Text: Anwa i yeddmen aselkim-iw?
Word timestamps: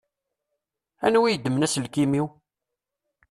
Anwa 1.05 1.25
i 1.29 1.31
yeddmen 1.31 1.65
aselkim-iw? 1.65 2.27